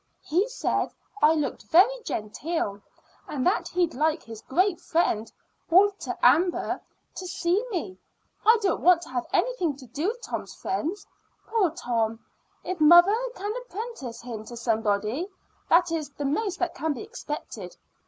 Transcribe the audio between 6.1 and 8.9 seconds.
Amber, to see me. I don't